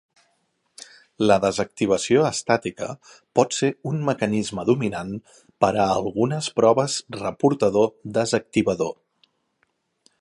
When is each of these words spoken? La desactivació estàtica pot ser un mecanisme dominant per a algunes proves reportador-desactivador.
La 1.31 1.35
desactivació 1.43 2.23
estàtica 2.29 2.87
pot 3.39 3.53
ser 3.57 3.69
un 3.91 4.01
mecanisme 4.09 4.65
dominant 4.71 5.13
per 5.65 5.71
a 5.71 5.87
algunes 6.01 6.51
proves 6.63 6.97
reportador-desactivador. 7.21 8.95